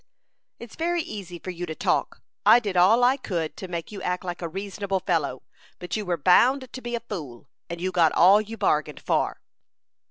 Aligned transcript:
"It's 0.57 0.73
very 0.75 1.03
easy 1.03 1.37
for 1.37 1.51
you 1.51 1.67
to 1.67 1.75
talk. 1.75 2.23
I 2.43 2.59
did 2.59 2.75
all 2.75 3.03
I 3.03 3.17
could 3.17 3.55
to 3.57 3.67
make 3.67 3.91
you 3.91 4.01
act 4.01 4.23
like 4.25 4.41
a 4.41 4.49
reasonable 4.49 4.99
fellow; 4.99 5.43
but 5.77 5.95
you 5.95 6.05
were 6.07 6.17
bound 6.17 6.73
to 6.73 6.81
be 6.81 6.95
a 6.95 6.99
fool, 7.07 7.47
and 7.69 7.79
you 7.79 7.91
got 7.91 8.11
all 8.13 8.41
you 8.41 8.57
bargained 8.57 8.99
for." 8.99 9.41